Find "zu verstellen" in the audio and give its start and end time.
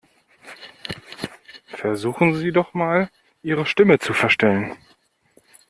3.99-4.75